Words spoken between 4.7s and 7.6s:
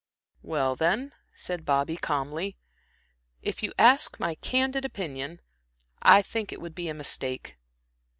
opinion, I think it would be a mistake.